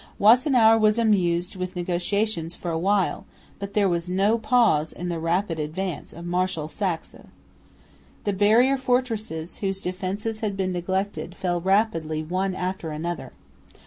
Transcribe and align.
Wassenaer 0.17 0.79
was 0.79 0.97
amused 0.97 1.55
with 1.55 1.75
negotiations 1.75 2.55
for 2.55 2.71
awhile, 2.71 3.23
but 3.59 3.75
there 3.75 3.87
was 3.87 4.09
no 4.09 4.39
pause 4.39 4.91
in 4.91 5.09
the 5.09 5.19
rapid 5.19 5.59
advance 5.59 6.11
of 6.11 6.25
Marshal 6.25 6.67
Saxe. 6.67 7.13
The 8.23 8.33
barrier 8.33 8.79
fortresses, 8.79 9.57
whose 9.57 9.79
defences 9.79 10.39
had 10.39 10.57
been 10.57 10.71
neglected, 10.71 11.35
fell 11.35 11.61
rapidly 11.61 12.23
one 12.23 12.55
after 12.55 12.89
another. 12.89 13.33